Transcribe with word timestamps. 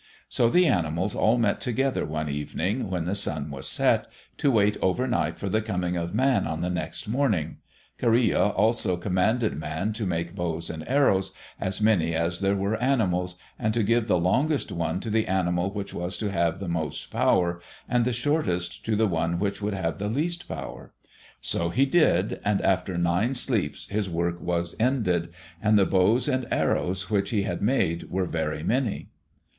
So 0.27 0.49
the 0.49 0.65
animals 0.65 1.13
all 1.13 1.37
met 1.37 1.61
together 1.61 2.07
one 2.07 2.27
evening, 2.27 2.89
when 2.89 3.05
the 3.05 3.13
sun 3.13 3.51
was 3.51 3.67
set, 3.69 4.07
to 4.37 4.49
wait 4.49 4.75
overnight 4.81 5.37
for 5.37 5.47
the 5.47 5.61
coming 5.61 5.95
of 5.95 6.15
Man 6.15 6.47
on 6.47 6.61
the 6.61 6.71
next 6.71 7.07
morning. 7.07 7.57
Kareya 7.99 8.49
also 8.57 8.97
commanded 8.97 9.59
Man 9.59 9.93
to 9.93 10.07
make 10.07 10.33
bows 10.33 10.71
and 10.71 10.83
arrows, 10.89 11.33
as 11.59 11.81
many 11.83 12.15
as 12.15 12.39
there 12.39 12.55
were 12.55 12.77
animals, 12.81 13.35
and 13.59 13.75
to 13.75 13.83
give 13.83 14.07
the 14.07 14.17
longest 14.17 14.71
one 14.71 14.99
to 15.01 15.11
the 15.11 15.27
animal 15.27 15.69
which 15.71 15.93
was 15.93 16.17
to 16.17 16.31
have 16.31 16.57
the 16.57 16.67
most 16.67 17.11
power, 17.11 17.61
and 17.87 18.03
the 18.03 18.11
shortest 18.11 18.83
to 18.85 18.95
the 18.95 19.05
one 19.05 19.37
which 19.37 19.59
should 19.59 19.75
have 19.75 20.01
least 20.01 20.47
power. 20.47 20.91
So 21.41 21.69
he 21.69 21.85
did, 21.85 22.41
and 22.43 22.59
after 22.63 22.97
nine 22.97 23.35
sleeps 23.35 23.85
his 23.87 24.09
work 24.09 24.41
was 24.41 24.75
ended, 24.79 25.29
and 25.61 25.77
the 25.77 25.85
bows 25.85 26.27
and 26.27 26.47
arrows 26.51 27.11
which 27.11 27.29
he 27.29 27.43
had 27.43 27.61
made 27.61 28.09
were 28.09 28.25
very 28.25 28.63
many. 28.63 29.09